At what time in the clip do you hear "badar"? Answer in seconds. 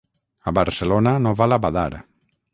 1.67-1.89